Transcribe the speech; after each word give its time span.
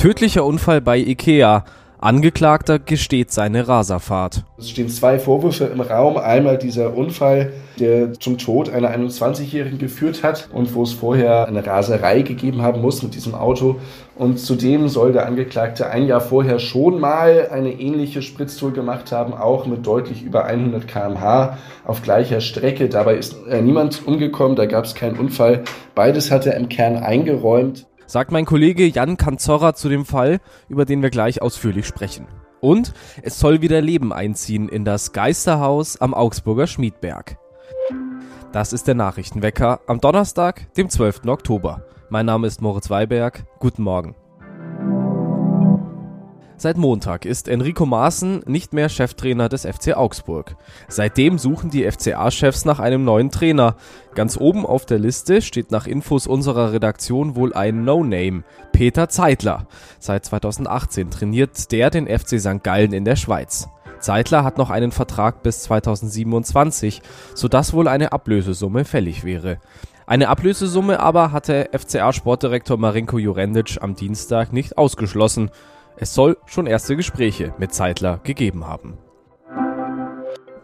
Tödlicher 0.00 0.46
Unfall 0.46 0.80
bei 0.80 0.96
Ikea. 0.96 1.62
Angeklagter 1.98 2.78
gesteht 2.78 3.30
seine 3.30 3.68
Raserfahrt. 3.68 4.44
Es 4.56 4.70
stehen 4.70 4.88
zwei 4.88 5.18
Vorwürfe 5.18 5.64
im 5.64 5.82
Raum. 5.82 6.16
Einmal 6.16 6.56
dieser 6.56 6.96
Unfall, 6.96 7.52
der 7.78 8.14
zum 8.14 8.38
Tod 8.38 8.70
einer 8.70 8.96
21-Jährigen 8.96 9.76
geführt 9.76 10.22
hat 10.22 10.48
und 10.54 10.74
wo 10.74 10.84
es 10.84 10.94
vorher 10.94 11.46
eine 11.46 11.66
Raserei 11.66 12.22
gegeben 12.22 12.62
haben 12.62 12.80
muss 12.80 13.02
mit 13.02 13.14
diesem 13.14 13.34
Auto. 13.34 13.76
Und 14.16 14.40
zudem 14.40 14.88
soll 14.88 15.12
der 15.12 15.26
Angeklagte 15.26 15.90
ein 15.90 16.06
Jahr 16.06 16.22
vorher 16.22 16.60
schon 16.60 16.98
mal 16.98 17.50
eine 17.52 17.72
ähnliche 17.72 18.22
Spritztour 18.22 18.72
gemacht 18.72 19.12
haben, 19.12 19.34
auch 19.34 19.66
mit 19.66 19.86
deutlich 19.86 20.22
über 20.22 20.46
100 20.46 20.88
km/h 20.88 21.58
auf 21.84 22.00
gleicher 22.00 22.40
Strecke. 22.40 22.88
Dabei 22.88 23.16
ist 23.16 23.36
niemand 23.46 24.06
umgekommen, 24.06 24.56
da 24.56 24.64
gab 24.64 24.86
es 24.86 24.94
keinen 24.94 25.18
Unfall. 25.18 25.62
Beides 25.94 26.30
hat 26.30 26.46
er 26.46 26.56
im 26.56 26.70
Kern 26.70 26.96
eingeräumt 26.96 27.84
sagt 28.10 28.32
mein 28.32 28.44
Kollege 28.44 28.86
Jan 28.86 29.16
Kanzorra 29.16 29.74
zu 29.74 29.88
dem 29.88 30.04
Fall, 30.04 30.40
über 30.68 30.84
den 30.84 31.00
wir 31.00 31.10
gleich 31.10 31.42
ausführlich 31.42 31.86
sprechen. 31.86 32.26
Und 32.60 32.92
es 33.22 33.38
soll 33.38 33.62
wieder 33.62 33.80
Leben 33.80 34.12
einziehen 34.12 34.68
in 34.68 34.84
das 34.84 35.12
Geisterhaus 35.12 36.00
am 36.00 36.12
Augsburger 36.12 36.66
Schmiedberg. 36.66 37.38
Das 38.52 38.72
ist 38.72 38.88
der 38.88 38.96
Nachrichtenwecker 38.96 39.80
am 39.86 40.00
Donnerstag, 40.00 40.74
dem 40.74 40.90
12. 40.90 41.26
Oktober. 41.26 41.84
Mein 42.08 42.26
Name 42.26 42.48
ist 42.48 42.60
Moritz 42.60 42.90
Weiberg. 42.90 43.44
Guten 43.60 43.84
Morgen. 43.84 44.16
Seit 46.62 46.76
Montag 46.76 47.24
ist 47.24 47.48
Enrico 47.48 47.86
Maaßen 47.86 48.42
nicht 48.44 48.74
mehr 48.74 48.90
Cheftrainer 48.90 49.48
des 49.48 49.62
FC 49.62 49.96
Augsburg. 49.96 50.56
Seitdem 50.88 51.38
suchen 51.38 51.70
die 51.70 51.90
FCA-Chefs 51.90 52.66
nach 52.66 52.80
einem 52.80 53.02
neuen 53.02 53.30
Trainer. 53.30 53.76
Ganz 54.14 54.36
oben 54.36 54.66
auf 54.66 54.84
der 54.84 54.98
Liste 54.98 55.40
steht 55.40 55.70
nach 55.70 55.86
Infos 55.86 56.26
unserer 56.26 56.74
Redaktion 56.74 57.34
wohl 57.34 57.54
ein 57.54 57.84
No-Name, 57.84 58.44
Peter 58.72 59.08
Zeitler. 59.08 59.68
Seit 60.00 60.26
2018 60.26 61.10
trainiert 61.10 61.72
der 61.72 61.88
den 61.88 62.06
FC 62.06 62.38
St. 62.38 62.62
Gallen 62.62 62.92
in 62.92 63.06
der 63.06 63.16
Schweiz. 63.16 63.70
Zeitler 63.98 64.44
hat 64.44 64.58
noch 64.58 64.68
einen 64.68 64.92
Vertrag 64.92 65.42
bis 65.42 65.62
2027, 65.62 67.00
sodass 67.34 67.72
wohl 67.72 67.88
eine 67.88 68.12
Ablösesumme 68.12 68.84
fällig 68.84 69.24
wäre. 69.24 69.60
Eine 70.06 70.28
Ablösesumme 70.28 71.00
aber 71.00 71.32
hatte 71.32 71.70
FCA-Sportdirektor 71.72 72.76
Marinko 72.76 73.16
Jurendic 73.16 73.78
am 73.80 73.94
Dienstag 73.94 74.52
nicht 74.52 74.76
ausgeschlossen. 74.76 75.50
Es 76.02 76.14
soll 76.14 76.38
schon 76.46 76.66
erste 76.66 76.96
Gespräche 76.96 77.52
mit 77.58 77.74
Zeitler 77.74 78.20
gegeben 78.24 78.66
haben. 78.66 78.96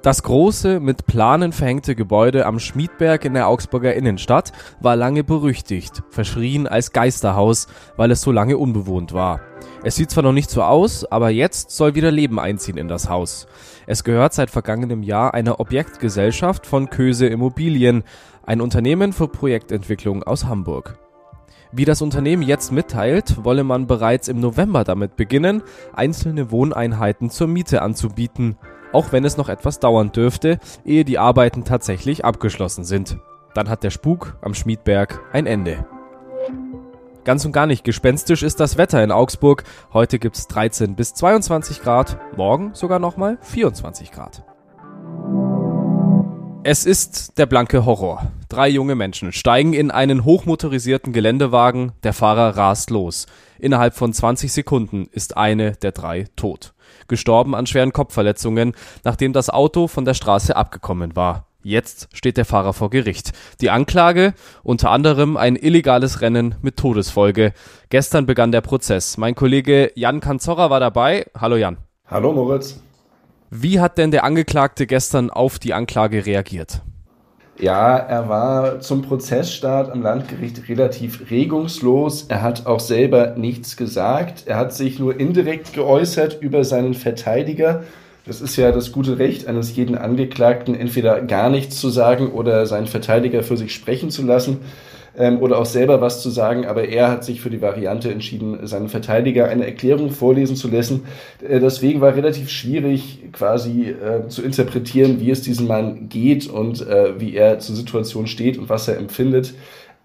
Das 0.00 0.22
große, 0.22 0.80
mit 0.80 1.04
Planen 1.06 1.52
verhängte 1.52 1.94
Gebäude 1.94 2.46
am 2.46 2.58
Schmiedberg 2.58 3.22
in 3.26 3.34
der 3.34 3.46
Augsburger 3.46 3.92
Innenstadt 3.92 4.52
war 4.80 4.96
lange 4.96 5.24
berüchtigt, 5.24 6.02
verschrien 6.08 6.66
als 6.66 6.92
Geisterhaus, 6.92 7.66
weil 7.98 8.12
es 8.12 8.22
so 8.22 8.32
lange 8.32 8.56
unbewohnt 8.56 9.12
war. 9.12 9.42
Es 9.84 9.96
sieht 9.96 10.10
zwar 10.10 10.22
noch 10.22 10.32
nicht 10.32 10.48
so 10.48 10.62
aus, 10.62 11.04
aber 11.04 11.28
jetzt 11.28 11.70
soll 11.70 11.94
wieder 11.94 12.10
Leben 12.10 12.40
einziehen 12.40 12.78
in 12.78 12.88
das 12.88 13.10
Haus. 13.10 13.46
Es 13.86 14.04
gehört 14.04 14.32
seit 14.32 14.48
vergangenem 14.48 15.02
Jahr 15.02 15.34
einer 15.34 15.60
Objektgesellschaft 15.60 16.66
von 16.66 16.88
Köse 16.88 17.26
Immobilien, 17.26 18.04
ein 18.42 18.62
Unternehmen 18.62 19.12
für 19.12 19.28
Projektentwicklung 19.28 20.22
aus 20.22 20.46
Hamburg. 20.46 20.98
Wie 21.76 21.84
das 21.84 22.00
Unternehmen 22.00 22.42
jetzt 22.42 22.72
mitteilt, 22.72 23.44
wolle 23.44 23.62
man 23.62 23.86
bereits 23.86 24.28
im 24.28 24.40
November 24.40 24.82
damit 24.82 25.14
beginnen, 25.16 25.62
einzelne 25.92 26.50
Wohneinheiten 26.50 27.28
zur 27.28 27.48
Miete 27.48 27.82
anzubieten, 27.82 28.56
auch 28.94 29.12
wenn 29.12 29.26
es 29.26 29.36
noch 29.36 29.50
etwas 29.50 29.78
dauern 29.78 30.10
dürfte, 30.10 30.58
ehe 30.86 31.04
die 31.04 31.18
Arbeiten 31.18 31.64
tatsächlich 31.64 32.24
abgeschlossen 32.24 32.84
sind. 32.84 33.18
Dann 33.52 33.68
hat 33.68 33.82
der 33.84 33.90
Spuk 33.90 34.38
am 34.40 34.54
Schmiedberg 34.54 35.20
ein 35.34 35.44
Ende. 35.44 35.84
Ganz 37.24 37.44
und 37.44 37.52
gar 37.52 37.66
nicht 37.66 37.84
gespenstisch 37.84 38.42
ist 38.42 38.58
das 38.58 38.78
Wetter 38.78 39.04
in 39.04 39.12
Augsburg. 39.12 39.64
Heute 39.92 40.18
gibt 40.18 40.38
es 40.38 40.48
13 40.48 40.96
bis 40.96 41.12
22 41.12 41.82
Grad, 41.82 42.16
morgen 42.38 42.70
sogar 42.72 43.00
nochmal 43.00 43.36
24 43.42 44.12
Grad. 44.12 44.46
Es 46.68 46.84
ist 46.84 47.38
der 47.38 47.46
blanke 47.46 47.86
Horror. 47.86 48.32
Drei 48.48 48.68
junge 48.68 48.96
Menschen 48.96 49.30
steigen 49.30 49.72
in 49.72 49.92
einen 49.92 50.24
hochmotorisierten 50.24 51.12
Geländewagen, 51.12 51.92
der 52.02 52.12
Fahrer 52.12 52.56
rast 52.56 52.90
los. 52.90 53.26
Innerhalb 53.60 53.94
von 53.94 54.12
20 54.12 54.52
Sekunden 54.52 55.06
ist 55.12 55.36
eine 55.36 55.76
der 55.76 55.92
drei 55.92 56.26
tot. 56.34 56.74
Gestorben 57.06 57.54
an 57.54 57.66
schweren 57.66 57.92
Kopfverletzungen, 57.92 58.72
nachdem 59.04 59.32
das 59.32 59.48
Auto 59.48 59.86
von 59.86 60.04
der 60.04 60.14
Straße 60.14 60.56
abgekommen 60.56 61.14
war. 61.14 61.46
Jetzt 61.62 62.08
steht 62.12 62.36
der 62.36 62.44
Fahrer 62.44 62.72
vor 62.72 62.90
Gericht. 62.90 63.30
Die 63.60 63.70
Anklage 63.70 64.34
unter 64.64 64.90
anderem 64.90 65.36
ein 65.36 65.54
illegales 65.54 66.20
Rennen 66.20 66.56
mit 66.62 66.78
Todesfolge. 66.78 67.52
Gestern 67.90 68.26
begann 68.26 68.50
der 68.50 68.60
Prozess. 68.60 69.18
Mein 69.18 69.36
Kollege 69.36 69.92
Jan 69.94 70.18
Kanzorra 70.18 70.68
war 70.68 70.80
dabei. 70.80 71.26
Hallo 71.38 71.54
Jan. 71.54 71.76
Hallo 72.08 72.32
Moritz. 72.32 72.80
Wie 73.50 73.80
hat 73.80 73.98
denn 73.98 74.10
der 74.10 74.24
Angeklagte 74.24 74.86
gestern 74.86 75.30
auf 75.30 75.58
die 75.58 75.72
Anklage 75.72 76.26
reagiert? 76.26 76.82
Ja, 77.58 77.96
er 77.96 78.28
war 78.28 78.80
zum 78.80 79.02
Prozessstart 79.02 79.90
am 79.90 80.02
Landgericht 80.02 80.68
relativ 80.68 81.30
regungslos. 81.30 82.24
Er 82.28 82.42
hat 82.42 82.66
auch 82.66 82.80
selber 82.80 83.34
nichts 83.36 83.76
gesagt. 83.78 84.42
Er 84.46 84.58
hat 84.58 84.74
sich 84.74 84.98
nur 84.98 85.18
indirekt 85.18 85.72
geäußert 85.72 86.38
über 86.42 86.64
seinen 86.64 86.92
Verteidiger. 86.92 87.84
Das 88.26 88.40
ist 88.40 88.56
ja 88.56 88.72
das 88.72 88.92
gute 88.92 89.18
Recht 89.18 89.46
eines 89.46 89.74
jeden 89.74 89.96
Angeklagten, 89.96 90.74
entweder 90.74 91.22
gar 91.22 91.48
nichts 91.48 91.80
zu 91.80 91.88
sagen 91.88 92.32
oder 92.32 92.66
seinen 92.66 92.88
Verteidiger 92.88 93.42
für 93.42 93.56
sich 93.56 93.72
sprechen 93.72 94.10
zu 94.10 94.22
lassen 94.22 94.60
ähm, 95.18 95.40
oder 95.40 95.58
auch 95.58 95.66
selber 95.66 96.00
was 96.00 96.22
zu 96.22 96.30
sagen, 96.30 96.66
aber 96.66 96.88
er 96.88 97.10
hat 97.10 97.24
sich 97.24 97.40
für 97.40 97.50
die 97.50 97.62
Variante 97.62 98.10
entschieden, 98.10 98.66
seinen 98.66 98.88
Verteidiger 98.88 99.48
eine 99.48 99.66
Erklärung 99.66 100.10
vorlesen 100.10 100.56
zu 100.56 100.68
lassen. 100.68 101.04
Äh, 101.46 101.60
deswegen 101.60 102.00
war 102.00 102.14
relativ 102.14 102.50
schwierig 102.50 103.20
quasi 103.32 103.90
äh, 103.90 104.28
zu 104.28 104.42
interpretieren, 104.42 105.20
wie 105.20 105.30
es 105.30 105.42
diesem 105.42 105.66
Mann 105.66 106.08
geht 106.08 106.46
und 106.46 106.86
äh, 106.86 107.18
wie 107.18 107.34
er 107.34 107.58
zur 107.58 107.76
Situation 107.76 108.26
steht 108.26 108.58
und 108.58 108.68
was 108.68 108.88
er 108.88 108.98
empfindet. 108.98 109.54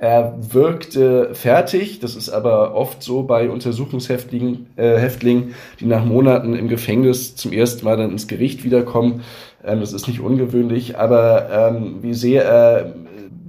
Er 0.02 0.36
wirkte 0.40 1.36
fertig, 1.36 2.00
das 2.00 2.16
ist 2.16 2.30
aber 2.30 2.74
oft 2.74 3.04
so 3.04 3.22
bei 3.22 3.52
Untersuchungshäftlingen, 3.52 4.66
äh, 4.76 4.98
Häftlingen, 4.98 5.54
die 5.80 5.86
nach 5.86 6.04
Monaten 6.04 6.56
im 6.56 6.68
Gefängnis 6.70 7.36
zum 7.36 7.54
ersten 7.54 7.86
Mal 7.86 7.98
dann 7.98 8.10
ins 8.10 8.28
Gericht 8.28 8.64
wiederkommen. 8.64 9.22
Ähm, 9.64 9.80
das 9.80 9.94
ist 9.94 10.08
nicht 10.08 10.20
ungewöhnlich, 10.20 10.98
aber 10.98 11.50
ähm, 11.52 11.98
wie 12.02 12.16
sehr 12.16 12.46
er 12.46 12.96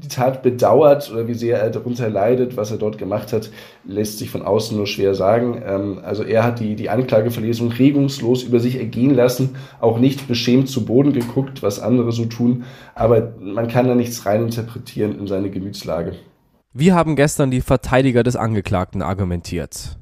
die 0.03 0.09
Tat 0.09 0.43
bedauert 0.43 1.11
oder 1.13 1.29
wie 1.29 1.35
sehr 1.35 1.61
er 1.61 1.71
darunter 1.71 2.11
leidet, 2.11 2.57
was 2.57 2.71
er 2.71 2.79
dort 2.79 2.99
gemacht 2.99 3.33
hat, 3.33 3.51
lässt 3.85 4.19
sich 4.19 4.31
von 4.31 4.43
außen 4.43 4.77
nur 4.77 4.87
schwer 4.87 5.15
sagen. 5.15 5.63
Ähm, 5.65 6.01
also 6.05 6.23
er 6.23 6.45
hat 6.45 6.61
die, 6.61 6.75
die 6.75 6.91
Anklageverlesung 6.91 7.71
regungslos 7.71 8.43
über 8.43 8.61
sich 8.61 8.79
ergehen 8.79 9.15
lassen, 9.15 9.57
auch 9.81 9.99
nicht 9.99 10.29
beschämt 10.29 10.69
zu 10.69 10.85
Boden 10.85 11.13
geguckt, 11.13 11.63
was 11.63 11.81
andere 11.81 12.13
so 12.13 12.25
tun, 12.25 12.65
aber 12.95 13.33
man 13.41 13.69
kann 13.69 13.87
da 13.87 13.95
nichts 13.95 14.27
reininterpretieren 14.27 15.19
in 15.19 15.27
seine 15.27 15.51
Gemütslage. 15.51 16.15
Wie 16.75 16.93
haben 16.93 17.17
gestern 17.17 17.51
die 17.51 17.61
Verteidiger 17.61 18.23
des 18.23 18.35
Angeklagten 18.35 19.03
argumentiert? 19.03 19.99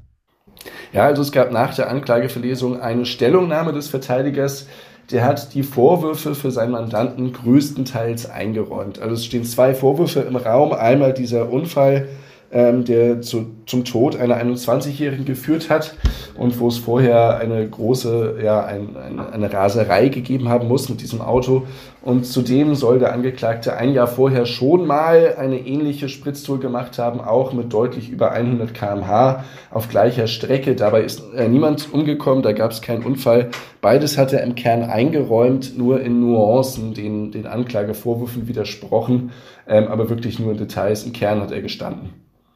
Ja, 0.93 1.05
also 1.05 1.21
es 1.21 1.31
gab 1.31 1.51
nach 1.51 1.75
der 1.75 1.89
Anklageverlesung 1.89 2.79
eine 2.79 3.05
Stellungnahme 3.05 3.73
des 3.73 3.87
Verteidigers, 3.87 4.67
der 5.11 5.25
hat 5.25 5.53
die 5.53 5.63
Vorwürfe 5.63 6.35
für 6.35 6.51
seinen 6.51 6.71
Mandanten 6.71 7.33
größtenteils 7.33 8.29
eingeräumt. 8.29 8.99
Also 8.99 9.15
es 9.15 9.25
stehen 9.25 9.43
zwei 9.43 9.73
Vorwürfe 9.73 10.21
im 10.21 10.35
Raum. 10.35 10.71
Einmal 10.73 11.13
dieser 11.13 11.51
Unfall 11.51 12.07
ähm, 12.51 12.83
der 12.83 13.21
zu, 13.21 13.47
zum 13.65 13.85
Tod 13.85 14.15
einer 14.15 14.41
21-Jährigen 14.41 15.25
geführt 15.25 15.69
hat 15.69 15.95
und 16.35 16.59
wo 16.59 16.67
es 16.67 16.77
vorher 16.77 17.37
eine 17.37 17.67
große, 17.67 18.37
ja, 18.43 18.65
ein, 18.65 18.97
ein, 18.97 19.19
eine 19.19 19.51
Raserei 19.51 20.09
gegeben 20.09 20.49
haben 20.49 20.67
muss 20.67 20.89
mit 20.89 21.01
diesem 21.01 21.21
Auto. 21.21 21.63
Und 22.01 22.25
zudem 22.25 22.73
soll 22.73 22.97
der 22.97 23.13
Angeklagte 23.13 23.77
ein 23.77 23.93
Jahr 23.93 24.07
vorher 24.07 24.45
schon 24.47 24.87
mal 24.87 25.35
eine 25.37 25.59
ähnliche 25.59 26.09
Spritztour 26.09 26.59
gemacht 26.59 26.97
haben, 26.97 27.21
auch 27.21 27.53
mit 27.53 27.71
deutlich 27.71 28.09
über 28.09 28.31
100 28.31 28.73
km/h 28.73 29.43
auf 29.69 29.87
gleicher 29.87 30.27
Strecke. 30.27 30.75
Dabei 30.75 31.03
ist 31.03 31.21
äh, 31.35 31.47
niemand 31.47 31.93
umgekommen, 31.93 32.41
da 32.41 32.53
gab 32.53 32.71
es 32.71 32.81
keinen 32.81 33.03
Unfall. 33.03 33.51
Beides 33.81 34.17
hat 34.17 34.33
er 34.33 34.43
im 34.43 34.55
Kern 34.55 34.83
eingeräumt, 34.83 35.77
nur 35.77 36.01
in 36.01 36.19
Nuancen 36.19 36.93
den, 36.93 37.31
den 37.31 37.45
Anklagevorwürfen 37.45 38.47
widersprochen, 38.47 39.31
ähm, 39.67 39.87
aber 39.87 40.09
wirklich 40.09 40.39
nur 40.39 40.51
in 40.51 40.57
Details. 40.57 41.05
Im 41.05 41.13
Kern 41.13 41.39
hat 41.39 41.51
er 41.51 41.61
gestanden. 41.61 42.09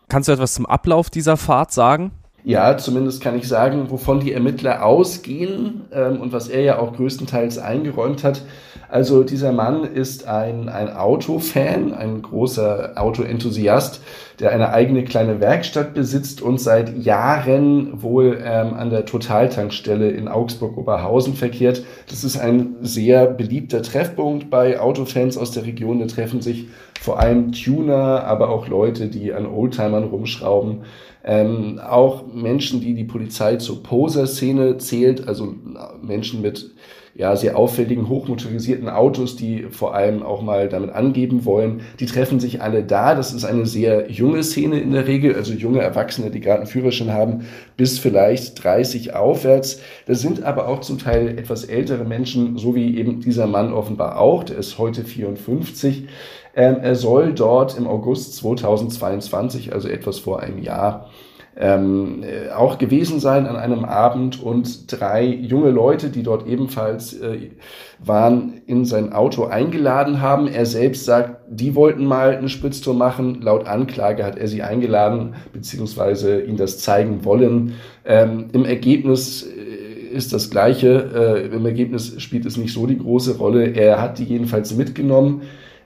Kannst 0.08 0.30
du 0.30 0.34
etwas 0.34 0.54
zum 0.54 0.66
Ablauf 0.66 1.10
dieser 1.10 1.38
Fahrt 1.38 1.72
sagen? 1.72 2.12
Ja, 2.44 2.78
zumindest 2.78 3.22
kann 3.24 3.36
ich 3.36 3.48
sagen, 3.48 3.90
wovon 3.90 4.20
die 4.20 4.32
Ermittler 4.32 4.86
ausgehen 4.86 5.86
ähm, 5.92 6.22
und 6.22 6.32
was 6.32 6.48
er 6.48 6.62
ja 6.62 6.78
auch 6.78 6.94
größtenteils 6.94 7.58
eingeräumt 7.58 8.24
hat. 8.24 8.44
Also 8.88 9.24
dieser 9.24 9.52
Mann 9.52 9.84
ist 9.84 10.28
ein, 10.28 10.70
ein 10.70 10.96
Autofan, 10.96 11.92
ein 11.92 12.22
großer 12.22 12.94
Autoenthusiast, 12.98 14.02
der 14.40 14.52
eine 14.52 14.72
eigene 14.72 15.04
kleine 15.04 15.40
Werkstatt 15.40 15.94
besitzt 15.94 16.42
und 16.42 16.60
seit 16.60 16.98
Jahren 16.98 18.02
wohl 18.02 18.40
ähm, 18.44 18.74
an 18.74 18.90
der 18.90 19.06
Totaltankstelle 19.06 20.10
in 20.10 20.28
Augsburg-Oberhausen 20.28 21.36
verkehrt. 21.36 21.84
Das 22.10 22.24
ist 22.24 22.38
ein 22.38 22.76
sehr 22.82 23.28
beliebter 23.28 23.82
Treffpunkt 23.82 24.50
bei 24.50 24.80
Autofans 24.80 25.38
aus 25.38 25.52
der 25.52 25.66
Region. 25.66 26.00
Da 26.00 26.08
treffen 26.08 26.42
sich 26.42 26.68
vor 27.00 27.20
allem 27.20 27.52
Tuner, 27.52 28.24
aber 28.26 28.50
auch 28.50 28.68
Leute, 28.68 29.08
die 29.08 29.34
an 29.34 29.46
Oldtimern 29.46 30.06
rumschrauben. 30.06 30.84
Ähm, 31.24 31.80
auch 31.80 32.26
Menschen, 32.34 32.82
die 32.82 32.94
die 32.94 33.04
Polizei 33.04 33.56
zur 33.56 33.82
Poser-Szene 33.82 34.78
zählt, 34.78 35.28
also 35.28 35.56
Menschen 36.02 36.42
mit 36.42 36.72
ja, 37.18 37.34
sehr 37.38 37.58
auffälligen, 37.58 38.10
hochmotorisierten 38.10 38.90
Autos, 38.90 39.38
die 39.38 39.68
vor 39.72 39.96
allem 39.96 40.22
auch 40.22 40.42
mal 40.42 40.68
damit 40.68 40.90
angeben 40.90 41.46
wollen. 41.46 41.80
Die 42.02 42.08
treffen 42.08 42.42
sich 42.42 42.62
alle 42.62 42.84
da. 42.84 43.16
Das 43.16 43.34
ist 43.34 43.46
eine 43.46 43.66
sehr 43.66 44.12
junge 44.12 44.44
Szene 44.44 44.82
in 44.82 44.92
der 44.92 45.08
Regel, 45.08 45.34
also 45.34 45.54
junge 45.54 45.80
Erwachsene, 45.80 46.30
die 46.30 46.42
gerade 46.42 46.60
einen 46.60 46.68
Führerschein 46.68 47.14
haben, 47.14 47.46
bis 47.78 48.00
vielleicht 48.00 48.62
30 48.62 49.14
aufwärts. 49.14 49.80
Das 50.08 50.20
sind 50.20 50.44
aber 50.44 50.68
auch 50.68 50.82
zum 50.82 51.00
Teil 51.00 51.40
etwas 51.40 51.64
ältere 51.64 52.04
Menschen, 52.04 52.58
so 52.58 52.76
wie 52.76 52.98
eben 52.98 53.22
dieser 53.22 53.48
Mann 53.48 53.72
offenbar 53.72 54.20
auch. 54.20 54.44
Der 54.44 54.58
ist 54.58 54.78
heute 54.78 55.06
54. 55.06 56.10
Ähm, 56.54 56.78
er 56.82 56.96
soll 56.96 57.34
dort 57.34 57.78
im 57.78 57.88
August 57.88 58.36
2022, 58.36 59.72
also 59.72 59.88
etwas 59.88 60.20
vor 60.20 60.42
einem 60.42 60.62
Jahr, 60.62 61.10
ähm, 61.58 62.24
äh, 62.24 62.52
auch 62.52 62.78
gewesen 62.78 63.20
sein 63.20 63.48
an 63.48 63.56
einem 63.56 63.86
Abend 63.86 64.42
und 64.42 64.92
drei 64.92 65.24
junge 65.24 65.72
Leute, 65.72 66.10
die 66.10 66.22
dort 66.22 66.48
ebenfalls 66.48 67.14
äh, 67.14 67.52
waren, 68.00 68.62
in 68.66 68.84
sein 68.84 69.14
Auto 69.14 69.46
eingeladen 69.46 70.22
haben. 70.22 70.48
Er 70.48 70.66
selbst 70.66 71.06
sagt, 71.06 71.42
die 71.50 71.76
wollten 71.76 72.06
mal 72.06 72.36
eine 72.36 72.50
Spritztour 72.50 72.94
machen. 72.94 73.42
Laut 73.42 73.68
Anklage 73.68 74.26
hat 74.26 74.38
er 74.38 74.50
sie 74.50 74.64
eingeladen, 74.64 75.36
beziehungsweise 75.54 76.42
ihnen 76.42 76.58
das 76.58 76.80
zeigen 76.80 77.24
wollen. 77.24 77.76
Ähm, 78.04 78.48
Im 78.52 78.66
Ergebnis 78.66 79.44
äh, 79.44 80.14
ist 80.14 80.34
das 80.34 80.50
Gleiche. 80.50 81.48
Äh, 81.52 81.56
Im 81.56 81.66
Ergebnis 81.66 82.22
spielt 82.22 82.46
es 82.46 82.58
nicht 82.58 82.74
so 82.74 82.86
die 82.86 82.98
große 82.98 83.38
Rolle. 83.38 83.68
Er 83.68 84.02
hat 84.02 84.20
die 84.20 84.26
jedenfalls 84.26 84.76
mitgenommen 84.76 85.44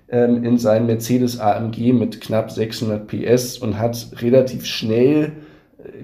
ähm, 0.10 0.44
in 0.44 0.58
seinen 0.58 0.88
Mercedes 0.88 1.40
AMG 1.40 1.94
mit 1.94 2.22
knapp 2.22 2.50
600 2.50 3.08
PS 3.08 3.60
und 3.60 3.78
hat 3.78 4.08
relativ 4.22 4.66
schnell 4.66 5.34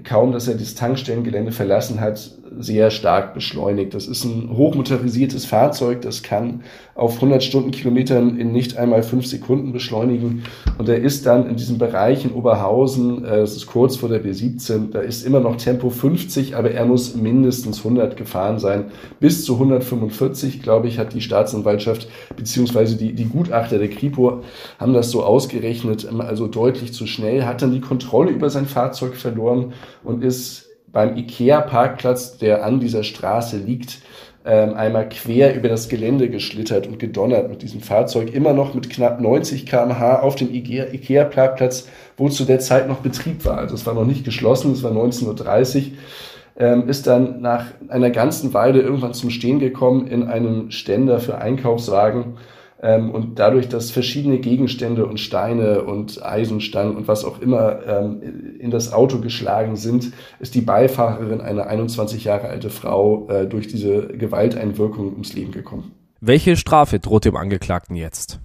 kaum, 0.04 0.32
dass 0.32 0.48
er 0.48 0.54
das 0.54 0.74
Tankstellengelände 0.74 1.52
verlassen 1.52 2.00
hat, 2.00 2.30
sehr 2.58 2.90
stark 2.90 3.34
beschleunigt. 3.34 3.94
Das 3.94 4.06
ist 4.06 4.24
ein 4.24 4.50
hochmotorisiertes 4.56 5.44
Fahrzeug, 5.44 6.02
das 6.02 6.22
kann 6.22 6.62
auf 6.94 7.16
100 7.16 7.42
Stundenkilometern 7.42 8.38
in 8.38 8.52
nicht 8.52 8.76
einmal 8.76 9.02
fünf 9.02 9.26
Sekunden 9.26 9.72
beschleunigen. 9.72 10.44
Und 10.78 10.88
er 10.88 10.98
ist 10.98 11.26
dann 11.26 11.48
in 11.48 11.56
diesem 11.56 11.78
Bereich 11.78 12.24
in 12.24 12.32
Oberhausen, 12.32 13.24
äh, 13.24 13.38
das 13.38 13.54
ist 13.54 13.66
kurz 13.66 13.96
vor 13.96 14.08
der 14.08 14.24
B17, 14.24 14.90
da 14.90 15.00
ist 15.00 15.26
immer 15.26 15.40
noch 15.40 15.56
Tempo 15.56 15.90
50, 15.90 16.56
aber 16.56 16.70
er 16.70 16.86
muss 16.86 17.14
mindestens 17.14 17.78
100 17.78 18.16
gefahren 18.16 18.58
sein. 18.58 18.86
Bis 19.20 19.44
zu 19.44 19.54
145, 19.54 20.62
glaube 20.62 20.88
ich, 20.88 20.98
hat 20.98 21.12
die 21.12 21.20
Staatsanwaltschaft 21.20 22.08
beziehungsweise 22.36 22.96
die, 22.96 23.12
die 23.12 23.26
Gutachter 23.26 23.78
der 23.78 23.88
Kripo 23.88 24.42
haben 24.78 24.94
das 24.94 25.10
so 25.10 25.22
ausgerechnet, 25.22 26.08
also 26.18 26.46
deutlich 26.46 26.92
zu 26.92 27.06
schnell, 27.06 27.44
hat 27.44 27.60
dann 27.62 27.72
die 27.72 27.80
Kontrolle 27.80 28.30
über 28.30 28.48
sein 28.48 28.66
Fahrzeug 28.66 29.16
verloren 29.16 29.74
und 30.02 30.24
ist 30.24 30.65
beim 30.96 31.14
IKEA-Parkplatz, 31.14 32.38
der 32.38 32.64
an 32.64 32.80
dieser 32.80 33.02
Straße 33.02 33.58
liegt, 33.58 33.98
ähm, 34.46 34.72
einmal 34.72 35.06
quer 35.10 35.54
über 35.54 35.68
das 35.68 35.90
Gelände 35.90 36.30
geschlittert 36.30 36.86
und 36.86 36.98
gedonnert 36.98 37.50
mit 37.50 37.60
diesem 37.60 37.82
Fahrzeug, 37.82 38.32
immer 38.32 38.54
noch 38.54 38.72
mit 38.72 38.88
knapp 38.88 39.20
90 39.20 39.66
km/h 39.66 40.20
auf 40.20 40.36
dem 40.36 40.48
IKEA-Parkplatz, 40.50 41.86
wo 42.16 42.30
zu 42.30 42.46
der 42.46 42.60
Zeit 42.60 42.88
noch 42.88 43.00
Betrieb 43.00 43.44
war. 43.44 43.58
Also 43.58 43.74
es 43.74 43.84
war 43.84 43.92
noch 43.92 44.06
nicht 44.06 44.24
geschlossen, 44.24 44.72
es 44.72 44.82
war 44.82 44.90
19.30 44.90 45.76
Uhr. 45.76 45.82
Ähm, 46.58 46.88
ist 46.88 47.06
dann 47.06 47.42
nach 47.42 47.66
einer 47.88 48.08
ganzen 48.08 48.54
Weile 48.54 48.80
irgendwann 48.80 49.12
zum 49.12 49.28
Stehen 49.28 49.58
gekommen 49.58 50.06
in 50.06 50.22
einem 50.22 50.70
Ständer 50.70 51.20
für 51.20 51.36
Einkaufswagen 51.36 52.38
ähm, 52.82 53.10
und 53.10 53.38
dadurch, 53.38 53.68
dass 53.68 53.90
verschiedene 53.90 54.38
Gegenstände 54.38 55.06
und 55.06 55.18
Steine 55.18 55.82
und 55.82 56.22
Eisenstangen 56.22 56.96
und 56.96 57.08
was 57.08 57.24
auch 57.24 57.40
immer 57.40 57.78
ähm, 57.86 58.58
in 58.58 58.70
das 58.70 58.92
Auto 58.92 59.20
geschlagen 59.20 59.76
sind, 59.76 60.12
ist 60.40 60.54
die 60.54 60.60
Beifahrerin, 60.60 61.40
eine 61.40 61.66
21 61.66 62.24
Jahre 62.24 62.48
alte 62.48 62.70
Frau, 62.70 63.28
äh, 63.28 63.46
durch 63.46 63.66
diese 63.68 64.08
Gewalteinwirkung 64.08 65.12
ums 65.12 65.32
Leben 65.32 65.52
gekommen. 65.52 65.92
Welche 66.20 66.56
Strafe 66.56 66.98
droht 66.98 67.24
dem 67.24 67.36
Angeklagten 67.36 67.96
jetzt? 67.96 68.40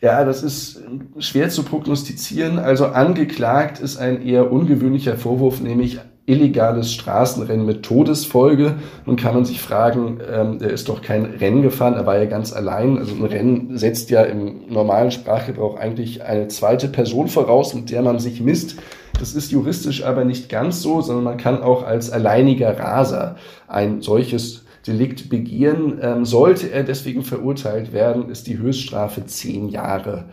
Ja, 0.00 0.24
das 0.24 0.42
ist 0.42 0.82
schwer 1.18 1.48
zu 1.48 1.64
prognostizieren. 1.64 2.58
Also 2.58 2.86
angeklagt 2.86 3.80
ist 3.80 3.96
ein 3.96 4.22
eher 4.22 4.52
ungewöhnlicher 4.52 5.16
Vorwurf, 5.16 5.60
nämlich 5.60 5.98
illegales 6.28 6.92
Straßenrennen 6.92 7.64
mit 7.64 7.82
Todesfolge. 7.82 8.74
Nun 9.06 9.16
kann 9.16 9.34
man 9.34 9.46
sich 9.46 9.60
fragen, 9.60 10.20
ähm, 10.30 10.58
er 10.60 10.70
ist 10.70 10.88
doch 10.88 11.00
kein 11.00 11.24
Rennen 11.24 11.62
gefahren, 11.62 11.94
er 11.94 12.06
war 12.06 12.18
ja 12.18 12.26
ganz 12.26 12.52
allein. 12.52 12.98
Also 12.98 13.14
ein 13.14 13.24
Rennen 13.24 13.78
setzt 13.78 14.10
ja 14.10 14.22
im 14.22 14.68
normalen 14.68 15.10
Sprachgebrauch 15.10 15.76
eigentlich 15.78 16.22
eine 16.22 16.48
zweite 16.48 16.88
Person 16.88 17.28
voraus, 17.28 17.74
mit 17.74 17.90
der 17.90 18.02
man 18.02 18.18
sich 18.18 18.42
misst. 18.42 18.76
Das 19.18 19.34
ist 19.34 19.50
juristisch 19.50 20.04
aber 20.04 20.24
nicht 20.24 20.48
ganz 20.48 20.82
so, 20.82 21.00
sondern 21.00 21.24
man 21.24 21.36
kann 21.38 21.62
auch 21.62 21.84
als 21.84 22.10
alleiniger 22.10 22.78
Raser 22.78 23.36
ein 23.66 24.02
solches 24.02 24.64
Delikt 24.86 25.30
begehen. 25.30 25.98
Ähm, 26.02 26.26
sollte 26.26 26.70
er 26.70 26.84
deswegen 26.84 27.22
verurteilt 27.22 27.92
werden, 27.92 28.28
ist 28.28 28.46
die 28.46 28.58
Höchststrafe 28.58 29.24
zehn 29.24 29.68
Jahre. 29.68 30.26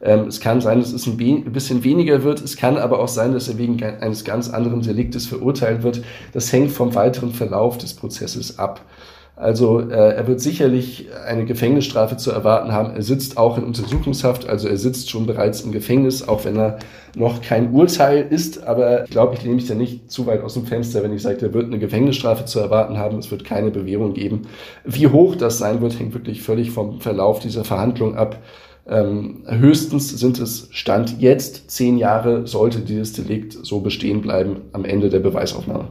Ähm, 0.00 0.26
es 0.28 0.40
kann 0.40 0.60
sein, 0.60 0.80
dass 0.80 0.92
es 0.92 1.06
ein, 1.06 1.16
bisschen 1.16 1.84
weniger 1.84 2.22
wird. 2.22 2.40
Es 2.40 2.56
kann 2.56 2.76
aber 2.76 3.00
auch 3.00 3.08
sein, 3.08 3.32
dass 3.32 3.48
er 3.48 3.58
wegen 3.58 3.82
eines 3.82 4.24
ganz 4.24 4.48
anderen 4.50 4.82
Deliktes 4.82 5.26
verurteilt 5.26 5.82
wird. 5.82 6.02
Das 6.32 6.52
hängt 6.52 6.70
vom 6.70 6.94
weiteren 6.94 7.32
Verlauf 7.32 7.78
des 7.78 7.94
Prozesses 7.94 8.58
ab. 8.58 8.80
Also 9.38 9.78
äh, 9.78 10.14
er 10.16 10.26
wird 10.26 10.40
sicherlich 10.40 11.06
eine 11.24 11.44
Gefängnisstrafe 11.44 12.16
zu 12.16 12.32
erwarten 12.32 12.72
haben. 12.72 12.94
Er 12.96 13.02
sitzt 13.02 13.38
auch 13.38 13.56
in 13.56 13.62
Untersuchungshaft, 13.62 14.48
also 14.48 14.66
er 14.66 14.76
sitzt 14.76 15.10
schon 15.10 15.26
bereits 15.26 15.60
im 15.60 15.70
Gefängnis, 15.70 16.26
auch 16.26 16.44
wenn 16.44 16.56
er 16.56 16.78
noch 17.14 17.40
kein 17.40 17.72
Urteil 17.72 18.26
ist. 18.28 18.64
Aber 18.64 19.04
ich 19.04 19.10
glaube, 19.10 19.34
ich 19.36 19.44
nehme 19.44 19.54
mich 19.54 19.68
da 19.68 19.76
nicht 19.76 20.10
zu 20.10 20.26
weit 20.26 20.42
aus 20.42 20.54
dem 20.54 20.66
Fenster, 20.66 21.04
wenn 21.04 21.12
ich 21.12 21.22
sage, 21.22 21.46
er 21.46 21.54
wird 21.54 21.66
eine 21.66 21.78
Gefängnisstrafe 21.78 22.46
zu 22.46 22.58
erwarten 22.58 22.98
haben. 22.98 23.18
Es 23.18 23.30
wird 23.30 23.44
keine 23.44 23.70
Bewährung 23.70 24.12
geben. 24.12 24.42
Wie 24.84 25.06
hoch 25.06 25.36
das 25.36 25.58
sein 25.58 25.80
wird, 25.80 26.00
hängt 26.00 26.14
wirklich 26.14 26.42
völlig 26.42 26.72
vom 26.72 27.00
Verlauf 27.00 27.38
dieser 27.38 27.64
Verhandlung 27.64 28.16
ab. 28.16 28.40
Ähm, 28.88 29.44
höchstens 29.46 30.08
sind 30.08 30.38
es 30.38 30.68
Stand 30.70 31.20
jetzt 31.20 31.70
zehn 31.70 31.98
Jahre, 31.98 32.46
sollte 32.46 32.80
dieses 32.80 33.12
Delikt 33.12 33.52
so 33.52 33.80
bestehen 33.80 34.22
bleiben 34.22 34.62
am 34.72 34.84
Ende 34.84 35.10
der 35.10 35.20
Beweisaufnahme. 35.20 35.90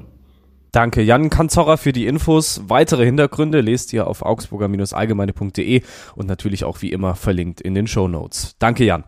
Danke, 0.71 1.01
Jan 1.01 1.29
Kanzorra, 1.29 1.77
für 1.77 1.93
die 1.93 2.07
Infos. 2.07 2.61
Weitere 2.67 3.05
Hintergründe 3.05 3.61
lest 3.61 3.93
ihr 3.93 4.07
auf 4.07 4.21
augsburger-allgemeine.de 4.21 5.81
und 6.15 6.27
natürlich 6.27 6.65
auch 6.65 6.81
wie 6.81 6.91
immer 6.91 7.15
verlinkt 7.15 7.61
in 7.61 7.73
den 7.73 7.87
Show 7.87 8.07
Notes. 8.07 8.55
Danke, 8.59 8.83
Jan. 8.83 9.03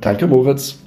Danke, 0.00 0.26
Moritz. 0.26 0.78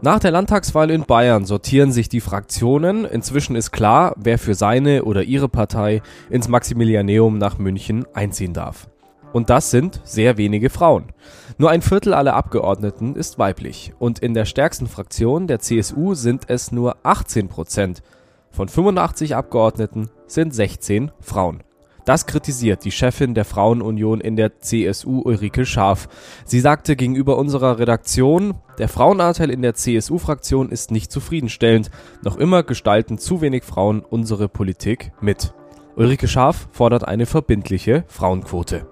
Nach 0.00 0.20
der 0.20 0.30
Landtagswahl 0.30 0.90
in 0.90 1.04
Bayern 1.04 1.44
sortieren 1.44 1.90
sich 1.90 2.08
die 2.08 2.20
Fraktionen. 2.20 3.04
Inzwischen 3.04 3.56
ist 3.56 3.72
klar, 3.72 4.14
wer 4.16 4.38
für 4.38 4.54
seine 4.54 5.04
oder 5.04 5.24
ihre 5.24 5.48
Partei 5.48 6.02
ins 6.30 6.48
Maximilianeum 6.48 7.36
nach 7.36 7.58
München 7.58 8.06
einziehen 8.14 8.52
darf. 8.52 8.88
Und 9.32 9.50
das 9.50 9.70
sind 9.70 10.00
sehr 10.04 10.36
wenige 10.36 10.70
Frauen. 10.70 11.12
Nur 11.58 11.70
ein 11.70 11.82
Viertel 11.82 12.14
aller 12.14 12.34
Abgeordneten 12.34 13.14
ist 13.14 13.38
weiblich. 13.38 13.92
Und 13.98 14.20
in 14.20 14.34
der 14.34 14.44
stärksten 14.44 14.86
Fraktion, 14.86 15.46
der 15.46 15.58
CSU, 15.58 16.14
sind 16.14 16.44
es 16.48 16.72
nur 16.72 16.96
18 17.02 17.48
Prozent. 17.48 18.02
Von 18.50 18.68
85 18.68 19.36
Abgeordneten 19.36 20.08
sind 20.26 20.54
16 20.54 21.10
Frauen. 21.20 21.62
Das 22.08 22.24
kritisiert 22.24 22.86
die 22.86 22.90
Chefin 22.90 23.34
der 23.34 23.44
Frauenunion 23.44 24.22
in 24.22 24.34
der 24.34 24.60
CSU 24.60 25.20
Ulrike 25.20 25.66
Scharf. 25.66 26.08
Sie 26.46 26.60
sagte 26.60 26.96
gegenüber 26.96 27.36
unserer 27.36 27.78
Redaktion, 27.78 28.54
der 28.78 28.88
Frauenanteil 28.88 29.50
in 29.50 29.60
der 29.60 29.74
CSU-Fraktion 29.74 30.70
ist 30.70 30.90
nicht 30.90 31.12
zufriedenstellend. 31.12 31.90
Noch 32.22 32.38
immer 32.38 32.62
gestalten 32.62 33.18
zu 33.18 33.42
wenig 33.42 33.62
Frauen 33.62 34.00
unsere 34.00 34.48
Politik 34.48 35.12
mit. 35.20 35.52
Ulrike 35.96 36.28
Scharf 36.28 36.68
fordert 36.72 37.06
eine 37.06 37.26
verbindliche 37.26 38.04
Frauenquote. 38.06 38.86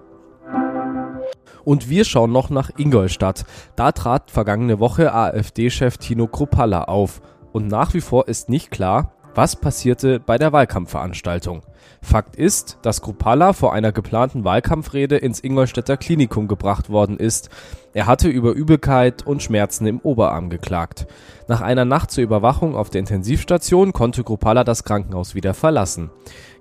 Und 1.67 1.89
wir 1.89 2.05
schauen 2.05 2.31
noch 2.31 2.49
nach 2.49 2.71
Ingolstadt. 2.77 3.43
Da 3.75 3.91
trat 3.91 4.31
vergangene 4.31 4.79
Woche 4.79 5.13
AfD-Chef 5.13 5.97
Tino 5.97 6.25
Kruppalla 6.25 6.85
auf. 6.85 7.21
Und 7.51 7.67
nach 7.67 7.93
wie 7.93 7.99
vor 7.99 8.29
ist 8.29 8.47
nicht 8.47 8.71
klar, 8.71 9.11
was 9.35 9.57
passierte 9.57 10.21
bei 10.21 10.37
der 10.37 10.53
Wahlkampfveranstaltung. 10.53 11.63
Fakt 12.01 12.37
ist, 12.37 12.77
dass 12.83 13.01
Kruppalla 13.01 13.51
vor 13.51 13.73
einer 13.73 13.91
geplanten 13.91 14.45
Wahlkampfrede 14.45 15.17
ins 15.17 15.43
Ingolstädter 15.43 15.97
Klinikum 15.97 16.47
gebracht 16.47 16.89
worden 16.89 17.17
ist. 17.17 17.49
Er 17.93 18.05
hatte 18.05 18.29
über 18.29 18.53
Übelkeit 18.53 19.27
und 19.27 19.43
Schmerzen 19.43 19.87
im 19.87 19.99
Oberarm 19.99 20.49
geklagt. 20.49 21.05
Nach 21.49 21.59
einer 21.59 21.83
Nacht 21.83 22.11
zur 22.11 22.23
Überwachung 22.23 22.77
auf 22.77 22.91
der 22.91 22.99
Intensivstation 22.99 23.91
konnte 23.91 24.23
Kruppalla 24.23 24.63
das 24.63 24.85
Krankenhaus 24.85 25.35
wieder 25.35 25.53
verlassen. 25.53 26.11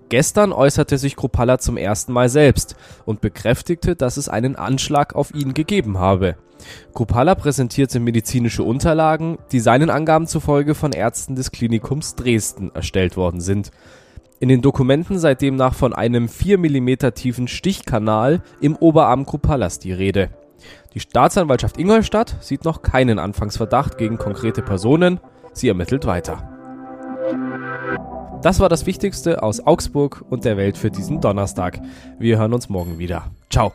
Gestern 0.08 0.52
äußerte 0.52 0.98
sich 0.98 1.16
Kruppalla 1.16 1.58
zum 1.58 1.76
ersten 1.76 2.12
Mal 2.12 2.28
selbst 2.28 2.76
und 3.04 3.20
bekräftigte, 3.20 3.96
dass 3.96 4.16
es 4.16 4.28
einen 4.28 4.54
Anschlag 4.54 5.14
auf 5.14 5.34
ihn 5.34 5.52
gegeben 5.52 5.98
habe. 5.98 6.36
Kruppalla 6.94 7.34
präsentierte 7.34 7.98
medizinische 8.00 8.62
Unterlagen, 8.62 9.38
die 9.52 9.60
seinen 9.60 9.90
Angaben 9.90 10.26
zufolge 10.26 10.75
von 10.75 10.92
Ärzten 10.92 11.34
des 11.34 11.50
Klinikums 11.50 12.14
Dresden 12.14 12.70
erstellt 12.72 13.16
worden 13.16 13.40
sind. 13.40 13.70
In 14.38 14.48
den 14.48 14.62
Dokumenten 14.62 15.18
sei 15.18 15.34
demnach 15.34 15.75
von 15.75 15.92
einem 15.92 16.28
4 16.28 16.58
mm 16.58 17.12
tiefen 17.14 17.48
Stichkanal 17.48 18.42
im 18.60 18.76
Oberarm 18.76 19.26
Kruppallas 19.26 19.78
die 19.78 19.92
Rede. 19.92 20.30
Die 20.94 21.00
Staatsanwaltschaft 21.00 21.78
Ingolstadt 21.78 22.36
sieht 22.40 22.64
noch 22.64 22.82
keinen 22.82 23.18
Anfangsverdacht 23.18 23.98
gegen 23.98 24.18
konkrete 24.18 24.62
Personen. 24.62 25.20
Sie 25.52 25.68
ermittelt 25.68 26.06
weiter. 26.06 26.52
Das 28.47 28.61
war 28.61 28.69
das 28.69 28.87
Wichtigste 28.87 29.43
aus 29.43 29.59
Augsburg 29.67 30.25
und 30.31 30.45
der 30.45 30.57
Welt 30.57 30.79
für 30.79 30.88
diesen 30.88 31.21
Donnerstag. 31.21 31.81
Wir 32.21 32.38
hören 32.38 32.55
uns 32.55 32.69
morgen 32.69 32.97
wieder. 32.97 33.33
Ciao. 33.50 33.73